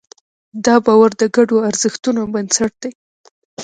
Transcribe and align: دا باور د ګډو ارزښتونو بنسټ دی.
دا 0.65 0.75
باور 0.85 1.11
د 1.21 1.23
ګډو 1.35 1.57
ارزښتونو 1.69 2.21
بنسټ 2.33 2.71
دی. 2.81 2.91